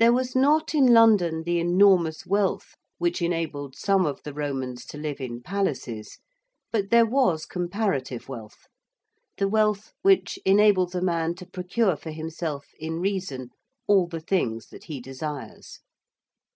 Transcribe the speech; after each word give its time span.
There 0.00 0.12
was 0.12 0.34
not 0.34 0.74
in 0.74 0.88
London 0.92 1.44
the 1.44 1.60
enormous 1.60 2.26
wealth 2.26 2.74
which 2.98 3.22
enabled 3.22 3.76
some 3.76 4.04
of 4.04 4.20
the 4.24 4.34
Romans 4.34 4.84
to 4.86 4.98
live 4.98 5.20
in 5.20 5.42
palaces, 5.42 6.18
but 6.72 6.90
there 6.90 7.06
was 7.06 7.46
comparative 7.46 8.28
wealth 8.28 8.66
the 9.38 9.46
wealth 9.46 9.92
which 10.02 10.40
enables 10.44 10.96
a 10.96 11.00
man 11.00 11.36
to 11.36 11.46
procure 11.46 11.94
for 11.96 12.10
himself 12.10 12.66
in 12.80 12.98
reason 12.98 13.50
all 13.86 14.08
the 14.08 14.18
things 14.18 14.70
that 14.70 14.86
he 14.90 15.00
desires. 15.00 15.78